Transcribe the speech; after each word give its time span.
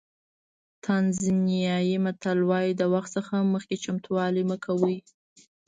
تانزانیایي 0.85 1.95
متل 2.05 2.39
وایي 2.49 2.71
د 2.77 2.81
وخت 2.93 3.09
څخه 3.17 3.35
مخکې 3.53 3.75
چمتووالی 3.83 4.43
مه 4.49 4.57
کوئ. 4.65 4.97